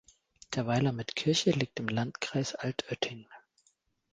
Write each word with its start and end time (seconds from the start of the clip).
Der 0.55 0.65
Weiler 0.65 0.93
mit 0.93 1.15
Kirche 1.15 1.51
liegt 1.51 1.79
im 1.79 1.87
Landkreis 1.87 2.55
Altötting. 2.55 3.27